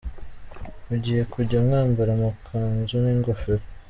Mugiye 0.87 1.21
kujya 1.33 1.57
mwambara 1.65 2.11
amakanzu 2.17 2.95
n’ingofero?. 3.03 3.65